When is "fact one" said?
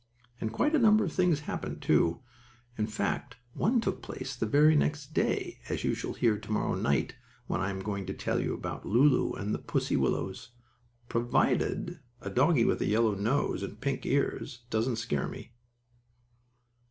2.87-3.79